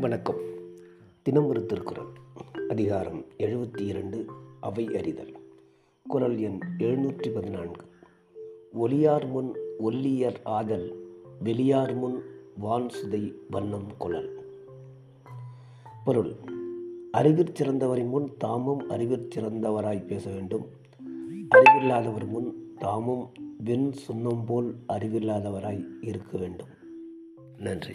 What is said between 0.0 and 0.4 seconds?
வணக்கம்.